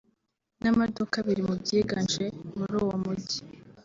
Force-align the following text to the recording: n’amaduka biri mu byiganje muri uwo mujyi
n’amaduka 0.61 1.17
biri 1.25 1.41
mu 1.47 1.55
byiganje 1.61 2.25
muri 2.57 2.73
uwo 2.81 2.95
mujyi 3.03 3.39